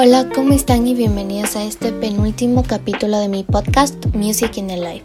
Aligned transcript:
Hola, 0.00 0.28
¿cómo 0.32 0.52
están 0.52 0.86
y 0.86 0.94
bienvenidos 0.94 1.56
a 1.56 1.64
este 1.64 1.90
penúltimo 1.90 2.62
capítulo 2.62 3.18
de 3.18 3.28
mi 3.28 3.42
podcast 3.42 3.96
Music 4.14 4.56
in 4.56 4.68
the 4.68 4.76
Life? 4.76 5.04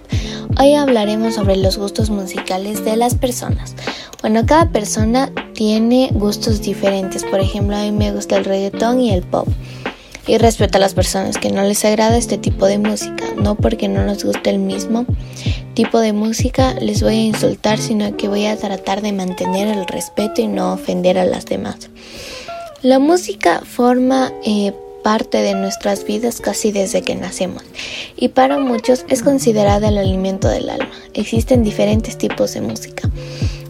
Hoy 0.60 0.76
hablaremos 0.76 1.34
sobre 1.34 1.58
los 1.58 1.80
gustos 1.80 2.12
musicales 2.12 2.86
de 2.86 2.96
las 2.96 3.16
personas. 3.16 3.74
Bueno, 4.22 4.46
cada 4.46 4.70
persona 4.70 5.32
tiene 5.56 6.12
gustos 6.14 6.62
diferentes. 6.62 7.24
Por 7.24 7.40
ejemplo, 7.40 7.76
a 7.76 7.82
mí 7.82 7.92
me 7.92 8.12
gusta 8.12 8.38
el 8.38 8.46
reggaetón 8.46 9.02
y 9.02 9.12
el 9.12 9.24
pop. 9.24 9.48
Y 10.28 10.38
respeto 10.38 10.78
a 10.78 10.82
las 10.82 10.94
personas 10.94 11.40
que 11.40 11.52
no 11.52 11.64
les 11.64 11.84
agrada 11.86 12.16
este 12.16 12.38
tipo 12.38 12.68
de 12.68 12.78
música. 12.78 13.26
No 13.36 13.56
porque 13.56 13.88
no 13.88 14.06
nos 14.06 14.24
guste 14.24 14.52
el 14.52 14.60
mismo 14.60 15.08
tipo 15.74 16.00
de 16.02 16.14
música 16.14 16.76
les 16.76 17.02
voy 17.02 17.16
a 17.16 17.24
insultar, 17.24 17.80
sino 17.80 18.16
que 18.16 18.28
voy 18.28 18.46
a 18.46 18.58
tratar 18.58 19.02
de 19.02 19.12
mantener 19.12 19.68
el 19.68 19.88
respeto 19.88 20.40
y 20.40 20.48
no 20.48 20.72
ofender 20.72 21.18
a 21.18 21.26
las 21.26 21.48
demás. 21.48 21.90
La 22.84 23.00
música 23.00 23.62
forma 23.62 24.32
eh, 24.46 24.74
parte 25.04 25.42
de 25.42 25.54
nuestras 25.54 26.06
vidas 26.06 26.42
casi 26.42 26.72
desde 26.72 27.02
que 27.02 27.16
nacemos 27.16 27.64
y 28.16 28.30
para 28.30 28.58
muchos 28.58 29.06
es 29.10 29.22
considerada 29.22 29.90
el 29.90 29.98
alimento 29.98 30.48
del 30.48 30.70
alma. 30.70 30.90
Existen 31.14 31.64
diferentes 31.64 32.18
tipos 32.18 32.54
de 32.54 32.62
música. 32.62 33.10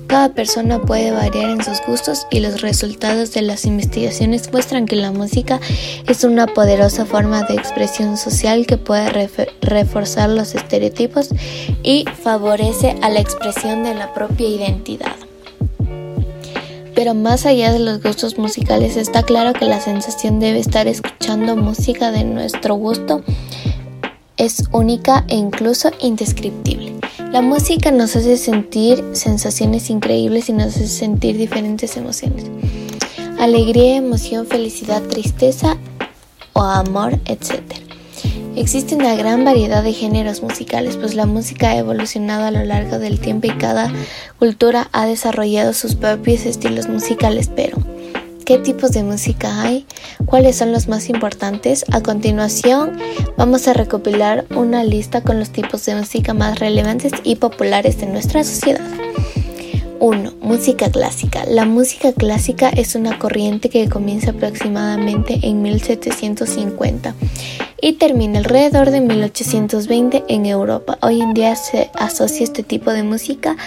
Cada 0.07 0.29
persona 0.29 0.79
puede 0.79 1.11
variar 1.11 1.49
en 1.49 1.63
sus 1.63 1.81
gustos 1.87 2.27
y 2.29 2.39
los 2.39 2.61
resultados 2.61 3.33
de 3.33 3.41
las 3.41 3.65
investigaciones 3.65 4.51
muestran 4.51 4.85
que 4.85 4.95
la 4.95 5.11
música 5.11 5.59
es 6.07 6.23
una 6.23 6.45
poderosa 6.45 7.05
forma 7.05 7.41
de 7.43 7.55
expresión 7.55 8.15
social 8.17 8.67
que 8.67 8.77
puede 8.77 9.29
reforzar 9.61 10.29
los 10.29 10.53
estereotipos 10.53 11.29
y 11.81 12.05
favorece 12.21 12.95
a 13.01 13.09
la 13.09 13.21
expresión 13.21 13.83
de 13.83 13.95
la 13.95 14.13
propia 14.13 14.47
identidad. 14.47 15.15
Pero 16.95 17.13
más 17.13 17.45
allá 17.45 17.73
de 17.73 17.79
los 17.79 18.01
gustos 18.01 18.37
musicales 18.37 18.97
está 18.97 19.23
claro 19.23 19.53
que 19.53 19.65
la 19.65 19.81
sensación 19.81 20.39
de 20.39 20.57
estar 20.59 20.87
escuchando 20.87 21.55
música 21.55 22.11
de 22.11 22.23
nuestro 22.23 22.75
gusto 22.75 23.23
es 24.37 24.63
única 24.71 25.25
e 25.27 25.35
incluso 25.35 25.91
indescriptible. 25.99 26.93
La 27.31 27.41
música 27.41 27.91
nos 27.91 28.15
hace 28.15 28.37
sentir 28.37 29.03
sensaciones 29.13 29.89
increíbles 29.89 30.49
y 30.49 30.53
nos 30.53 30.67
hace 30.67 30.87
sentir 30.87 31.37
diferentes 31.37 31.97
emociones. 31.97 32.45
Alegría, 33.39 33.95
emoción, 33.95 34.45
felicidad, 34.45 35.01
tristeza 35.03 35.77
o 36.53 36.61
amor, 36.61 37.19
etc. 37.25 37.82
Existe 38.55 38.93
una 38.93 39.15
gran 39.15 39.43
variedad 39.43 39.83
de 39.83 39.93
géneros 39.93 40.43
musicales, 40.43 40.95
pues 40.97 41.15
la 41.15 41.25
música 41.25 41.71
ha 41.71 41.77
evolucionado 41.77 42.45
a 42.45 42.51
lo 42.51 42.63
largo 42.63 42.99
del 42.99 43.19
tiempo 43.19 43.47
y 43.47 43.57
cada 43.57 43.91
cultura 44.37 44.89
ha 44.91 45.07
desarrollado 45.07 45.73
sus 45.73 45.95
propios 45.95 46.45
estilos 46.45 46.87
musicales, 46.87 47.49
pero 47.53 47.77
¿qué 48.45 48.59
tipos 48.59 48.91
de 48.91 49.01
música 49.01 49.63
hay? 49.63 49.87
¿Cuáles 50.27 50.55
son 50.55 50.71
los 50.71 50.87
más 50.87 51.09
importantes? 51.09 51.83
A 51.91 52.01
continuación 52.01 52.99
vamos 53.37 53.67
a 53.67 53.73
recopilar 53.73 54.45
una 54.55 54.83
lista 54.83 55.21
con 55.21 55.39
los 55.39 55.49
tipos 55.49 55.83
de 55.87 55.95
música 55.95 56.35
más 56.35 56.59
relevantes 56.59 57.11
y 57.23 57.37
populares 57.37 57.97
de 57.97 58.05
nuestra 58.05 58.43
sociedad. 58.43 58.87
1. 59.99 60.33
Música 60.41 60.91
clásica. 60.91 61.43
La 61.45 61.65
música 61.65 62.11
clásica 62.11 62.69
es 62.69 62.93
una 62.93 63.17
corriente 63.17 63.69
que 63.69 63.89
comienza 63.89 64.31
aproximadamente 64.31 65.39
en 65.41 65.63
1750 65.63 67.15
y 67.83 67.91
termina 67.91 68.39
alrededor 68.39 68.91
de 68.91 69.01
1820 69.01 70.23
en 70.29 70.45
Europa. 70.45 70.97
Hoy 71.01 71.19
en 71.19 71.33
día 71.33 71.53
se 71.57 71.91
asocia 71.95 72.45
este 72.45 72.63
tipo 72.63 72.91
de 72.91 73.03
música 73.03 73.57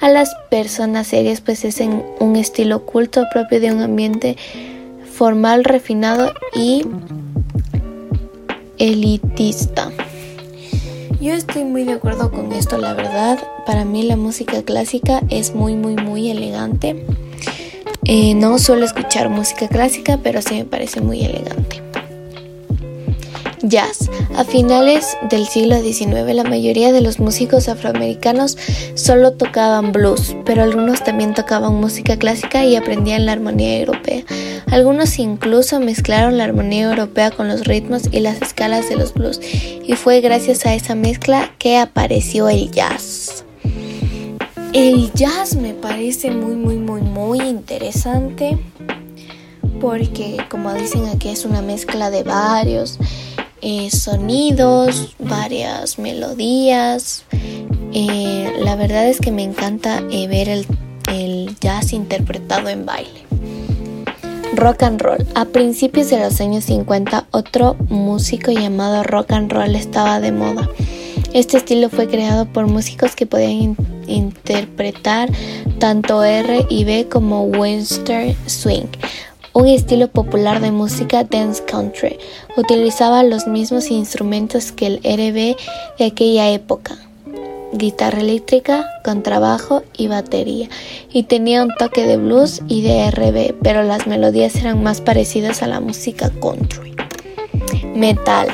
a 0.00 0.08
las 0.08 0.34
personas 0.48 1.08
serias, 1.08 1.42
pues 1.42 1.62
es 1.62 1.80
en 1.80 2.02
un 2.18 2.36
estilo 2.36 2.86
culto 2.86 3.24
propio 3.30 3.60
de 3.60 3.72
un 3.72 3.82
ambiente 3.82 4.38
formal, 5.12 5.62
refinado 5.62 6.32
y 6.54 6.86
elitista. 8.78 9.92
Yo 11.20 11.34
estoy 11.34 11.64
muy 11.64 11.84
de 11.84 11.92
acuerdo 11.92 12.30
con 12.30 12.52
esto, 12.52 12.78
la 12.78 12.94
verdad. 12.94 13.38
Para 13.66 13.84
mí 13.84 14.04
la 14.04 14.16
música 14.16 14.62
clásica 14.62 15.20
es 15.28 15.54
muy, 15.54 15.76
muy, 15.76 15.96
muy 15.96 16.30
elegante. 16.30 17.04
Eh, 18.04 18.34
no 18.36 18.58
suelo 18.58 18.86
escuchar 18.86 19.28
música 19.28 19.68
clásica, 19.68 20.18
pero 20.22 20.40
sí 20.40 20.54
me 20.54 20.64
parece 20.64 21.02
muy 21.02 21.22
elegante. 21.22 21.85
Jazz. 23.68 24.10
A 24.36 24.44
finales 24.44 25.16
del 25.30 25.46
siglo 25.46 25.80
XIX 25.80 26.34
la 26.34 26.44
mayoría 26.44 26.92
de 26.92 27.00
los 27.00 27.18
músicos 27.18 27.68
afroamericanos 27.68 28.56
solo 28.94 29.32
tocaban 29.32 29.92
blues, 29.92 30.36
pero 30.44 30.62
algunos 30.62 31.02
también 31.02 31.34
tocaban 31.34 31.74
música 31.74 32.16
clásica 32.16 32.64
y 32.64 32.76
aprendían 32.76 33.26
la 33.26 33.32
armonía 33.32 33.78
europea. 33.78 34.24
Algunos 34.70 35.18
incluso 35.18 35.80
mezclaron 35.80 36.38
la 36.38 36.44
armonía 36.44 36.90
europea 36.90 37.30
con 37.30 37.48
los 37.48 37.64
ritmos 37.64 38.02
y 38.12 38.20
las 38.20 38.40
escalas 38.42 38.88
de 38.88 38.96
los 38.96 39.14
blues, 39.14 39.40
y 39.42 39.94
fue 39.94 40.20
gracias 40.20 40.66
a 40.66 40.74
esa 40.74 40.94
mezcla 40.94 41.52
que 41.58 41.78
apareció 41.78 42.48
el 42.48 42.70
jazz. 42.70 43.44
El 44.72 45.12
jazz 45.14 45.56
me 45.56 45.72
parece 45.72 46.30
muy, 46.30 46.54
muy, 46.54 46.76
muy, 46.76 47.00
muy 47.00 47.40
interesante 47.40 48.58
porque, 49.80 50.36
como 50.50 50.72
dicen 50.74 51.06
aquí, 51.06 51.28
es 51.28 51.44
una 51.44 51.62
mezcla 51.62 52.10
de 52.10 52.22
varios 52.22 52.98
eh, 53.68 53.90
sonidos, 53.90 55.16
varias 55.18 55.98
melodías. 55.98 57.24
Eh, 57.92 58.52
la 58.60 58.76
verdad 58.76 59.08
es 59.08 59.18
que 59.18 59.32
me 59.32 59.42
encanta 59.42 60.04
eh, 60.08 60.28
ver 60.28 60.48
el, 60.48 61.56
jazz 61.60 61.92
interpretado 61.92 62.68
en 62.68 62.86
baile. 62.86 63.24
Rock 64.54 64.84
and 64.84 65.02
roll. 65.02 65.26
A 65.34 65.46
principios 65.46 66.10
de 66.10 66.20
los 66.20 66.40
años 66.40 66.62
50, 66.66 67.26
otro 67.32 67.74
músico 67.88 68.52
llamado 68.52 69.02
rock 69.02 69.32
and 69.32 69.52
roll 69.52 69.74
estaba 69.74 70.20
de 70.20 70.30
moda. 70.30 70.70
Este 71.32 71.56
estilo 71.56 71.90
fue 71.90 72.06
creado 72.06 72.46
por 72.46 72.68
músicos 72.68 73.16
que 73.16 73.26
podían 73.26 73.76
interpretar 74.06 75.28
tanto 75.80 76.22
R 76.22 76.66
y 76.70 76.84
B 76.84 77.08
como 77.10 77.42
Western 77.42 78.36
Swing 78.46 78.86
un 79.56 79.68
estilo 79.68 80.08
popular 80.08 80.60
de 80.60 80.70
música 80.70 81.24
dance 81.24 81.64
country. 81.64 82.18
Utilizaba 82.58 83.22
los 83.22 83.46
mismos 83.46 83.90
instrumentos 83.90 84.70
que 84.70 84.86
el 84.86 84.96
RB 84.98 85.56
de 85.98 86.04
aquella 86.04 86.50
época, 86.50 86.98
guitarra 87.72 88.20
eléctrica, 88.20 88.86
contrabajo 89.02 89.82
y 89.96 90.08
batería, 90.08 90.68
y 91.10 91.22
tenía 91.22 91.62
un 91.62 91.70
toque 91.78 92.06
de 92.06 92.18
blues 92.18 92.60
y 92.68 92.82
de 92.82 93.10
RB, 93.10 93.54
pero 93.62 93.82
las 93.82 94.06
melodías 94.06 94.54
eran 94.56 94.82
más 94.82 95.00
parecidas 95.00 95.62
a 95.62 95.68
la 95.68 95.80
música 95.80 96.30
country. 96.42 96.94
Metal. 97.94 98.48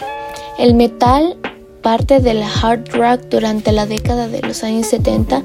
El 0.56 0.74
metal 0.74 1.36
parte 1.82 2.20
del 2.20 2.44
hard 2.44 2.88
rock 2.92 3.22
durante 3.28 3.72
la 3.72 3.86
década 3.86 4.28
de 4.28 4.40
los 4.42 4.62
años 4.62 4.86
70 4.86 5.42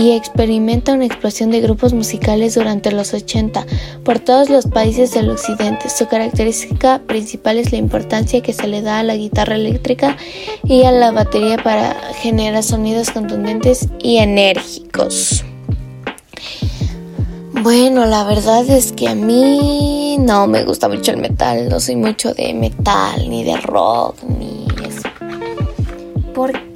y 0.00 0.12
experimenta 0.12 0.94
una 0.94 1.04
explosión 1.04 1.50
de 1.50 1.60
grupos 1.60 1.92
musicales 1.92 2.54
durante 2.54 2.90
los 2.90 3.12
80 3.12 3.66
por 4.02 4.18
todos 4.18 4.48
los 4.48 4.64
países 4.64 5.12
del 5.12 5.28
occidente. 5.28 5.90
Su 5.90 6.08
característica 6.08 7.02
principal 7.06 7.58
es 7.58 7.70
la 7.70 7.76
importancia 7.76 8.40
que 8.40 8.54
se 8.54 8.66
le 8.66 8.80
da 8.80 9.00
a 9.00 9.02
la 9.02 9.14
guitarra 9.14 9.56
eléctrica 9.56 10.16
y 10.64 10.84
a 10.84 10.90
la 10.90 11.10
batería 11.10 11.58
para 11.62 11.92
generar 12.14 12.62
sonidos 12.62 13.10
contundentes 13.10 13.88
y 14.02 14.16
enérgicos. 14.16 15.44
Bueno, 17.62 18.06
la 18.06 18.24
verdad 18.24 18.66
es 18.70 18.92
que 18.92 19.06
a 19.06 19.14
mí 19.14 20.16
no 20.18 20.46
me 20.46 20.64
gusta 20.64 20.88
mucho 20.88 21.10
el 21.10 21.18
metal, 21.18 21.68
no 21.68 21.78
soy 21.78 21.96
mucho 21.96 22.32
de 22.32 22.54
metal, 22.54 23.28
ni 23.28 23.44
de 23.44 23.58
rock, 23.58 24.16
ni 24.22 24.66
eso. 24.82 25.10
¿Por? 26.32 26.69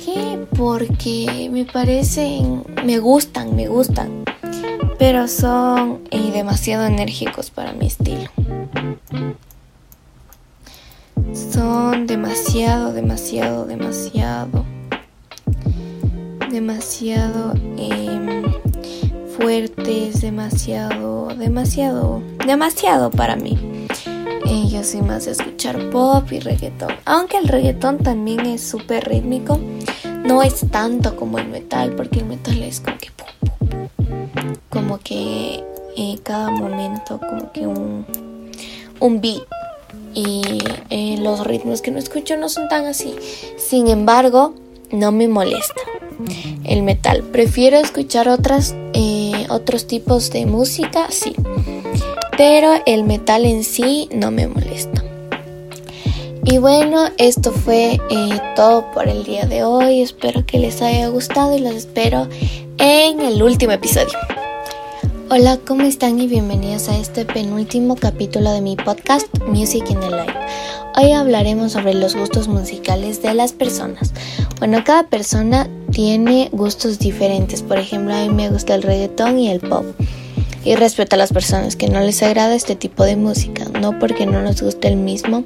Porque 0.56 1.48
me 1.50 1.65
parecen, 1.65 2.65
me 2.84 2.98
gustan, 2.98 3.56
me 3.56 3.66
gustan, 3.66 4.25
pero 4.98 5.26
son 5.26 6.03
eh, 6.10 6.31
demasiado 6.32 6.87
enérgicos 6.87 7.50
para 7.50 7.72
mi 7.72 7.87
estilo. 7.87 8.31
Son 11.33 12.06
demasiado, 12.06 12.92
demasiado, 12.92 13.66
demasiado, 13.66 14.65
demasiado 16.51 17.54
em, 17.77 18.45
fuertes, 19.36 20.21
demasiado, 20.21 21.28
demasiado, 21.36 22.22
demasiado 22.47 23.10
para 23.10 23.34
mí. 23.34 23.59
Eh, 24.47 24.68
yo 24.68 24.84
soy 24.84 25.03
más 25.03 25.24
de 25.24 25.33
escuchar 25.33 25.91
pop 25.91 26.30
y 26.30 26.39
reggaetón. 26.39 26.92
Aunque 27.06 27.39
el 27.39 27.48
reggaetón 27.48 27.98
también 27.98 28.41
es 28.47 28.62
súper 28.62 29.09
rítmico. 29.09 29.59
No 30.24 30.42
es 30.42 30.65
tanto 30.71 31.16
como 31.16 31.38
el 31.38 31.48
metal, 31.48 31.92
porque 31.97 32.21
el 32.21 32.26
metal 32.26 32.62
es 32.62 32.80
como 32.80 32.98
que... 32.98 33.10
Como 34.71 34.98
que 34.98 35.62
eh, 35.97 36.18
cada 36.22 36.50
momento 36.50 37.21
como 37.21 37.53
que 37.53 37.66
un, 37.66 38.04
un 39.00 39.21
beat. 39.21 39.42
Y 40.15 40.42
eh, 40.91 41.16
los 41.21 41.47
ritmos 41.47 41.82
que 41.82 41.91
no 41.91 41.98
escucho 41.98 42.36
no 42.36 42.48
son 42.48 42.68
tan 42.68 42.86
así. 42.86 43.15
Sin 43.56 43.88
embargo, 43.88 44.54
no 44.91 45.12
me 45.12 45.28
molesta 45.28 45.80
el 46.65 46.82
metal. 46.82 47.22
Prefiero 47.22 47.77
escuchar 47.77 48.28
otras, 48.28 48.74
otros 49.48 49.86
tipos 49.86 50.30
de 50.30 50.47
música, 50.47 51.09
sí 51.10 51.34
pero 52.36 52.74
el 52.86 53.04
metal 53.04 53.44
en 53.44 53.65
sí 53.65 54.09
no 54.12 54.30
me 54.30 54.48
molesta. 54.48 55.03
Y 56.46 56.58
bueno, 56.58 57.06
esto 57.16 57.52
fue 57.52 57.98
eh, 58.10 58.41
todo 58.54 58.91
por 58.92 59.08
el 59.08 59.24
día 59.24 59.46
de 59.46 59.64
hoy. 59.64 60.02
Espero 60.02 60.44
que 60.44 60.58
les 60.58 60.82
haya 60.82 61.08
gustado 61.08 61.56
y 61.56 61.60
los 61.60 61.74
espero 61.74 62.28
en 62.76 63.20
el 63.20 63.42
último 63.42 63.72
episodio. 63.72 64.18
Hola, 65.30 65.58
¿cómo 65.66 65.84
están 65.84 66.20
y 66.20 66.26
bienvenidos 66.26 66.91
a 66.91 66.98
este 66.98 67.24
penúltimo 67.24 67.96
capítulo 67.96 68.52
de 68.52 68.60
mi 68.60 68.76
podcast 68.76 69.26
Music 69.46 69.84
in 69.88 69.98
the 70.00 70.10
Life? 70.10 70.34
Hoy 70.96 71.12
hablaremos 71.12 71.72
sobre 71.72 71.94
los 71.94 72.14
gustos 72.14 72.46
musicales 72.46 73.22
de 73.22 73.32
las 73.32 73.54
personas. 73.54 74.12
Bueno, 74.58 74.84
cada 74.84 75.04
persona 75.04 75.66
tiene 75.92 76.50
gustos 76.52 76.98
diferentes. 76.98 77.62
Por 77.62 77.78
ejemplo, 77.78 78.14
a 78.14 78.20
mí 78.20 78.28
me 78.28 78.50
gusta 78.50 78.74
el 78.74 78.82
reggaetón 78.82 79.38
y 79.38 79.50
el 79.50 79.60
pop. 79.60 79.86
Y 80.65 80.77
respeto 80.77 81.16
a 81.16 81.19
las 81.19 81.33
personas 81.33 81.77
que 81.77 81.89
no 81.89 82.01
les 82.01 82.22
agrada 82.22 82.55
este 82.55 82.75
tipo 82.75 83.05
de 83.05 83.16
música. 83.16 83.66
No 83.81 83.99
porque 83.99 84.27
no 84.27 84.41
nos 84.43 84.63
guste 84.63 84.89
el 84.89 84.97
mismo 84.97 85.45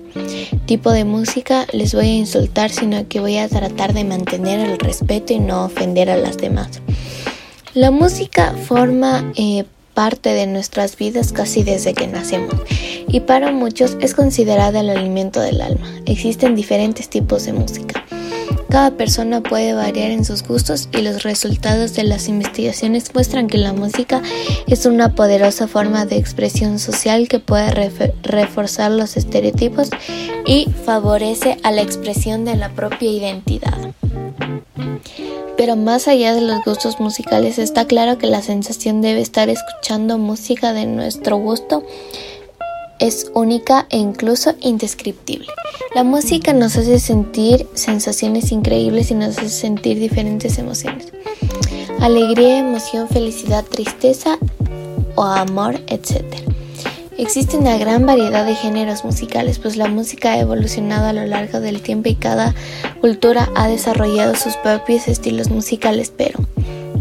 tipo 0.69 0.93
de 0.93 1.05
música 1.05 1.67
les 1.73 1.95
voy 1.95 2.05
a 2.05 2.15
insultar, 2.15 2.71
sino 2.71 3.09
que 3.09 3.21
voy 3.21 3.39
a 3.39 3.49
tratar 3.49 3.95
de 3.95 4.05
mantener 4.05 4.61
el 4.61 4.79
respeto 4.79 5.33
y 5.33 5.41
no 5.41 5.65
ofender 5.65 6.11
a 6.11 6.19
las 6.19 6.37
demás. 6.37 6.83
La 7.73 7.91
música 7.91 8.55
forma 8.67 9.33
eh, 9.37 9.65
parte 9.95 10.29
de 10.35 10.47
nuestras 10.47 10.97
vidas 10.97 11.33
casi 11.33 11.63
desde 11.63 11.95
que 11.95 12.07
nacemos 12.07 12.55
y 13.09 13.21
para 13.21 13.51
muchos 13.51 13.97
es 14.03 14.15
considerada 14.15 14.81
el 14.81 14.91
alimento 14.91 15.41
del 15.41 15.63
alma. 15.63 15.91
Existen 16.05 16.55
diferentes 16.55 17.09
tipos 17.09 17.47
de 17.47 17.55
música. 17.55 18.05
Cada 18.71 18.91
persona 18.91 19.43
puede 19.43 19.73
variar 19.73 20.11
en 20.11 20.25
sus 20.25 20.43
gustos 20.43 20.91
y 20.93 20.99
los 21.01 21.23
resultados 21.23 21.95
de 21.95 22.05
las 22.05 22.29
investigaciones 22.29 23.15
muestran 23.15 23.47
que 23.47 23.57
la 23.57 23.73
música 23.73 24.23
es 24.67 24.85
una 24.85 25.15
poderosa 25.15 25.67
forma 25.67 26.05
de 26.05 26.17
expresión 26.17 26.79
social 26.79 27.29
que 27.29 27.41
puede 27.41 27.71
reforzar 28.23 28.91
los 28.91 29.17
estereotipos 29.17 29.89
y 30.47 30.67
favorece 30.85 31.57
a 31.63 31.71
la 31.71 31.81
expresión 31.81 32.45
de 32.45 32.57
la 32.57 32.69
propia 32.69 33.11
identidad. 33.11 33.95
Pero 35.57 35.75
más 35.75 36.07
allá 36.07 36.35
de 36.35 36.43
los 36.43 36.63
gustos 36.65 37.01
musicales 37.01 37.59
está 37.59 37.87
claro 37.87 38.19
que 38.19 38.27
la 38.27 38.43
sensación 38.43 39.01
debe 39.01 39.21
estar 39.21 39.49
escuchando 39.49 40.19
música 40.19 40.73
de 40.73 40.87
nuestro 40.87 41.37
gusto 41.39 41.85
es 42.99 43.31
única 43.35 43.87
e 43.91 43.99
incluso 43.99 44.55
indescriptible. 44.61 45.49
La 45.95 46.05
música 46.05 46.53
nos 46.53 46.77
hace 46.77 46.99
sentir 46.99 47.67
sensaciones 47.75 48.53
increíbles 48.53 49.11
y 49.11 49.15
nos 49.15 49.39
hace 49.39 49.49
sentir 49.49 49.99
diferentes 49.99 50.59
emociones. 50.59 51.13
Alegría, 52.01 52.59
emoción, 52.59 53.09
felicidad, 53.09 53.65
tristeza 53.65 54.39
o 55.15 55.23
amor, 55.23 55.81
etc. 55.89 56.25
Existe 57.19 57.57
una 57.57 57.77
gran 57.77 58.07
variedad 58.07 58.47
de 58.47 58.55
géneros 58.55 59.05
musicales, 59.05 59.59
pues 59.59 59.77
la 59.77 59.89
música 59.89 60.33
ha 60.33 60.39
evolucionado 60.39 61.07
a 61.09 61.13
lo 61.13 61.27
largo 61.27 61.59
del 61.59 61.83
tiempo 61.83 62.09
y 62.09 62.15
cada 62.15 62.55
cultura 63.01 63.51
ha 63.57 63.67
desarrollado 63.67 64.37
sus 64.37 64.55
propios 64.57 65.09
estilos 65.09 65.51
musicales, 65.51 66.13
pero 66.17 66.39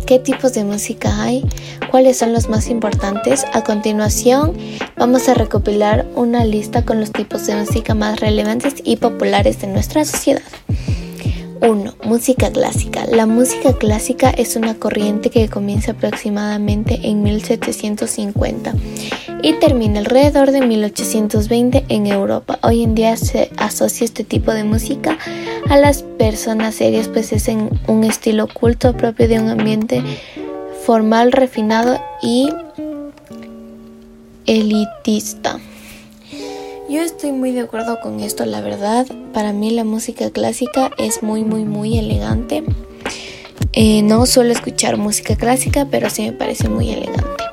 ¿qué 0.08 0.20
tipos 0.20 0.54
de 0.54 0.64
música 0.64 1.22
hay? 1.22 1.44
¿Cuáles 1.92 2.18
son 2.18 2.32
los 2.32 2.48
más 2.48 2.70
importantes? 2.70 3.46
A 3.54 3.62
continuación, 3.64 4.58
vamos 4.96 5.28
a 5.28 5.34
recopilar 5.34 6.08
una 6.16 6.46
lista 6.46 6.86
con 6.86 7.02
los 7.02 7.12
tipos 7.12 7.46
de 7.46 7.58
música 7.58 7.94
más 7.94 8.22
relevantes 8.22 8.76
y 8.86 8.96
populares 8.96 9.60
de 9.60 9.68
nuestra 9.68 10.06
sociedad. 10.06 10.42
1. 11.62 11.96
Música 12.04 12.52
clásica. 12.52 13.06
La 13.06 13.26
música 13.26 13.74
clásica 13.74 14.30
es 14.30 14.56
una 14.56 14.76
corriente 14.76 15.30
que 15.30 15.50
comienza 15.50 15.92
aproximadamente 15.92 17.00
en 17.04 17.24
1750 17.24 18.74
y 19.42 19.54
termina 19.54 20.00
alrededor 20.00 20.52
de 20.52 20.62
1820 20.62 21.86
en 21.90 22.08
Europa. 22.08 22.60
Hoy 22.64 22.84
en 22.84 22.96
día 22.96 23.16
se 23.18 23.52
asocia 23.58 24.06
este 24.06 24.24
tipo 24.24 24.54
de 24.54 24.64
música 24.64 25.18
a 25.70 25.78
las 25.78 26.04
personas 26.04 26.76
serias, 26.76 27.08
pues 27.08 27.32
es 27.32 27.48
en 27.48 27.70
un 27.88 28.04
estilo 28.04 28.48
culto 28.48 28.94
propio 28.94 29.28
de 29.28 29.40
un 29.40 29.50
ambiente 29.50 30.02
formal, 30.86 31.32
refinado 31.32 32.00
y 32.22 32.50
elitista. 34.46 35.60
Yo 36.90 37.02
estoy 37.02 37.34
muy 37.34 37.52
de 37.52 37.62
acuerdo 37.62 38.00
con 38.00 38.22
esto, 38.22 38.46
la 38.46 38.62
verdad. 38.62 39.06
Para 39.34 39.52
mí 39.52 39.72
la 39.72 39.84
música 39.84 40.30
clásica 40.30 40.90
es 40.98 41.22
muy, 41.22 41.44
muy, 41.44 41.66
muy 41.66 41.98
elegante. 41.98 42.64
Eh, 43.74 44.02
no 44.04 44.26
suelo 44.26 44.54
escuchar 44.54 44.96
música 44.96 45.36
clásica, 45.36 45.86
pero 45.92 46.10
sí 46.10 46.22
me 46.22 46.32
parece 46.32 46.70
muy 46.70 46.90
elegante. 46.90 47.44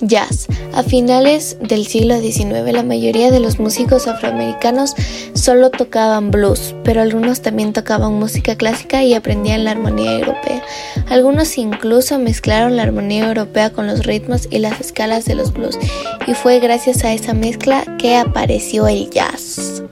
Jazz. 0.00 0.46
A 0.72 0.84
finales 0.84 1.56
del 1.60 1.84
siglo 1.84 2.20
XIX 2.20 2.72
la 2.72 2.84
mayoría 2.84 3.32
de 3.32 3.40
los 3.40 3.58
músicos 3.58 4.06
afroamericanos 4.06 4.94
solo 5.34 5.70
tocaban 5.70 6.30
blues, 6.30 6.76
pero 6.84 7.02
algunos 7.02 7.42
también 7.42 7.72
tocaban 7.72 8.14
música 8.14 8.54
clásica 8.54 9.02
y 9.02 9.14
aprendían 9.14 9.64
la 9.64 9.72
armonía 9.72 10.12
europea. 10.12 10.62
Algunos 11.10 11.56
incluso 11.56 12.18
mezclaron 12.18 12.76
la 12.76 12.82
armonía 12.82 13.28
europea 13.28 13.70
con 13.70 13.86
los 13.86 14.04
ritmos 14.04 14.48
y 14.50 14.58
las 14.58 14.80
escalas 14.80 15.24
de 15.24 15.34
los 15.34 15.52
blues, 15.52 15.78
y 16.26 16.34
fue 16.34 16.60
gracias 16.60 17.04
a 17.04 17.12
esa 17.12 17.34
mezcla 17.34 17.84
que 17.98 18.16
apareció 18.16 18.86
el 18.86 19.08
jazz. 19.10 19.82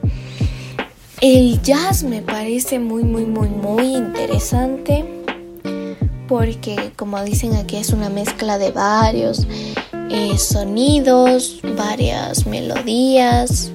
El 1.21 1.59
jazz 1.63 2.03
me 2.03 2.21
parece 2.21 2.77
muy, 2.77 3.03
muy, 3.03 3.25
muy, 3.25 3.49
muy 3.49 3.95
interesante 3.95 5.03
porque 6.27 6.91
como 6.95 7.23
dicen 7.23 7.55
aquí 7.55 7.77
es 7.77 7.91
una 7.91 8.09
mezcla 8.09 8.57
de 8.57 8.71
varios 8.71 9.47
eh, 10.09 10.37
sonidos, 10.37 11.59
varias 11.75 12.45
melodías. 12.45 13.71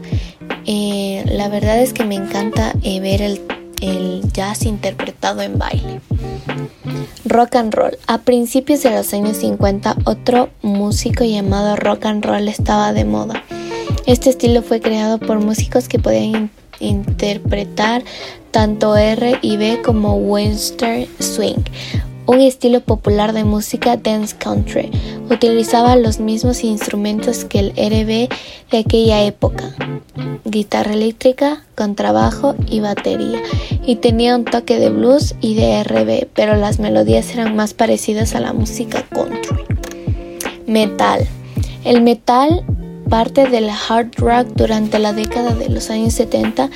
Eh, 0.67 1.25
la 1.27 1.49
verdad 1.49 1.81
es 1.81 1.93
que 1.93 2.05
me 2.05 2.15
encanta 2.15 2.73
eh, 2.83 3.01
ver 3.01 3.23
el, 3.23 3.41
el 3.83 4.23
jazz 4.33 4.65
interpretado 4.65 5.43
en 5.43 5.59
baile. 5.59 6.01
Rock 7.27 7.57
and 7.57 7.75
roll. 7.75 7.99
A 8.07 8.19
principios 8.19 8.83
de 8.83 8.91
los 8.91 9.13
años 9.13 9.37
50, 9.39 9.97
otro 10.05 10.49
músico 10.63 11.25
llamado 11.25 11.77
rock 11.77 12.07
and 12.07 12.25
roll 12.25 12.49
estaba 12.49 12.93
de 12.93 13.05
moda. 13.05 13.43
Este 14.07 14.31
estilo 14.31 14.63
fue 14.63 14.81
creado 14.81 15.19
por 15.19 15.41
músicos 15.41 15.89
que 15.89 15.99
podían 15.99 16.51
interpretar 16.81 18.03
tanto 18.51 18.97
R 18.97 19.39
y 19.43 19.57
B 19.57 19.83
como 19.85 20.15
Western 20.17 21.07
Swing 21.19 21.65
un 22.27 22.41
estilo 22.41 22.81
popular 22.81 23.33
de 23.33 23.45
música 23.45 23.97
dance 23.97 24.37
country. 24.37 24.91
Utilizaba 25.31 25.97
los 25.97 26.21
mismos 26.21 26.65
instrumentos 26.65 27.45
que 27.45 27.59
el 27.59 27.71
RB 27.71 28.29
de 28.71 28.79
aquella 28.79 29.23
época, 29.23 29.75
guitarra 30.45 30.93
eléctrica, 30.93 31.65
contrabajo 31.75 32.55
y 32.69 32.81
batería, 32.81 33.43
y 33.85 33.97
tenía 33.97 34.37
un 34.37 34.45
toque 34.45 34.79
de 34.79 34.91
blues 34.91 35.35
y 35.41 35.55
de 35.55 35.83
RB, 35.83 36.29
pero 36.35 36.57
las 36.57 36.79
melodías 36.79 37.33
eran 37.33 37.57
más 37.57 37.75
parecidas 37.75 38.35
a 38.35 38.41
la 38.41 38.53
música 38.53 39.05
country. 39.11 39.65
Metal. 40.67 41.27
El 41.85 42.03
metal 42.03 42.65
parte 43.13 43.47
del 43.47 43.69
hard 43.69 44.13
rock 44.17 44.47
durante 44.55 44.99
la 44.99 45.13
década 45.13 45.55
de 45.55 45.69
los 45.69 45.91
años 45.91 46.15
70 46.15 46.71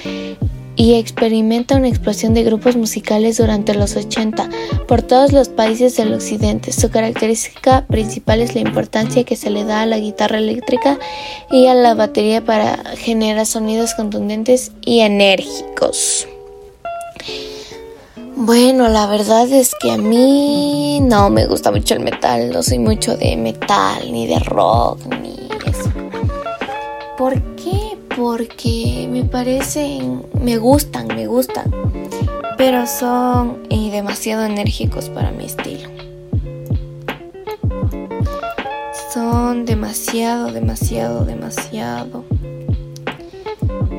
y 0.77 0.95
experimenta 0.95 1.77
una 1.77 1.89
explosión 1.89 2.35
de 2.35 2.45
grupos 2.45 2.77
musicales 2.77 3.39
durante 3.39 3.75
los 3.75 3.97
80 3.97 4.49
por 4.87 5.03
todos 5.03 5.33
los 5.33 5.49
países 5.49 5.97
del 5.97 6.13
occidente. 6.13 6.73
Su 6.73 6.91
característica 6.91 7.87
principal 7.87 8.41
es 8.41 8.55
la 8.55 8.61
importancia 8.61 9.25
que 9.25 9.37
se 9.37 9.51
le 9.51 9.65
da 9.65 9.83
a 9.83 9.87
la 9.87 9.99
guitarra 9.99 10.39
eléctrica 10.39 10.99
y 11.51 11.67
a 11.67 11.75
la 11.75 11.95
batería 11.95 12.45
para 12.45 12.77
generar 12.97 13.47
sonidos 13.47 13.95
contundentes 13.95 14.73
y 14.83 15.01
enérgicos. 15.01 16.29
Bueno, 18.39 18.89
la 18.91 19.07
verdad 19.07 19.51
es 19.51 19.75
que 19.81 19.91
a 19.91 19.97
mí 19.97 21.01
no 21.01 21.31
me 21.31 21.47
gusta 21.47 21.73
mucho 21.73 21.95
el 21.95 22.01
metal, 22.01 22.53
no 22.53 22.63
soy 22.63 22.79
mucho 22.79 23.17
de 23.17 23.35
metal, 23.35 24.13
ni 24.13 24.27
de 24.27 24.39
rock, 24.41 25.07
ni 25.23 25.49
eso. 25.67 25.91
¿Por 27.17 27.41
qué? 27.57 27.86
Porque 28.17 29.07
me 29.11 29.25
parecen, 29.25 30.25
me 30.41 30.57
gustan, 30.57 31.07
me 31.09 31.27
gustan, 31.27 31.71
pero 32.57 32.87
son 32.87 33.59
eh, 33.69 33.91
demasiado 33.91 34.45
enérgicos 34.45 35.11
para 35.11 35.31
mi 35.31 35.45
estilo. 35.45 35.91
Son 39.13 39.67
demasiado, 39.67 40.51
demasiado, 40.51 41.25
demasiado, 41.27 42.25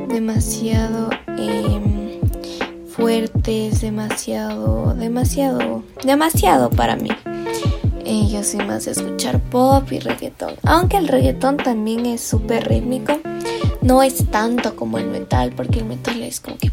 demasiado 0.07 1.09
em, 1.37 2.19
fuertes, 2.87 3.81
demasiado, 3.81 4.95
demasiado, 4.95 5.83
demasiado 6.03 6.69
para 6.71 6.95
mí. 6.95 7.09
Yo 8.07 8.43
soy 8.43 8.65
más 8.65 8.85
de 8.85 8.91
escuchar 8.91 9.39
pop 9.39 9.91
y 9.91 9.99
reggaetón, 9.99 10.55
aunque 10.63 10.97
el 10.97 11.07
reggaetón 11.07 11.57
también 11.57 12.05
es 12.05 12.21
súper 12.21 12.67
rítmico 12.67 13.19
no 13.87 14.03
es 14.03 14.29
tanto 14.29 14.75
como 14.75 14.97
el 14.97 15.07
metal, 15.07 15.53
porque 15.55 15.79
el 15.79 15.85
metal 15.85 16.21
es 16.21 16.41
como 16.41 16.57
que 16.57 16.71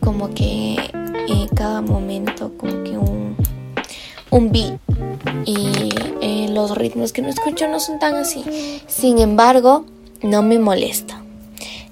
como 0.00 0.32
que 0.32 0.76
eh, 1.28 1.46
cada 1.54 1.80
momento 1.80 2.52
como 2.56 2.84
que 2.84 2.96
un, 2.96 3.36
un 4.30 4.52
beat 4.52 4.78
y 5.44 5.90
eh, 6.22 6.48
los 6.50 6.76
ritmos 6.76 7.12
que 7.12 7.22
no 7.22 7.28
escucho 7.28 7.68
no 7.68 7.80
son 7.80 7.98
tan 7.98 8.14
así. 8.14 8.44
Sin 8.86 9.18
embargo, 9.18 9.84
no 10.22 10.42
me 10.42 10.58
molesta. 10.58 11.22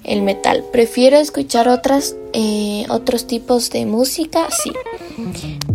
el 0.03 0.21
metal. 0.21 0.63
Prefiero 0.71 1.17
escuchar 1.17 1.67
otras, 1.67 2.15
eh, 2.31 2.85
otros 2.89 3.27
tipos 3.27 3.69
de 3.69 3.85
música, 3.85 4.47
sí. 4.49 4.71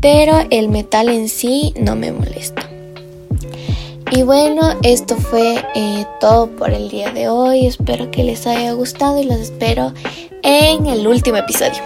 Pero 0.03 0.45
el 0.51 0.69
metal 0.69 1.09
en 1.09 1.31
sí 1.31 1.73
no 1.81 1.97
me 1.97 2.13
molesta. 2.13 2.69
Y 4.11 4.25
bueno, 4.25 4.79
esto 4.83 5.17
fue 5.17 5.65
eh, 5.75 6.05
todo 6.21 6.49
por 6.49 6.71
el 6.71 6.91
día 6.91 7.11
de 7.13 7.29
hoy. 7.29 7.67
Espero 7.67 8.11
que 8.11 8.25
les 8.25 8.47
haya 8.47 8.73
gustado 8.73 9.19
y 9.19 9.25
los 9.25 9.39
espero 9.39 9.95
en 10.43 10.87
el 10.87 11.07
último 11.07 11.39
episodio. 11.39 11.81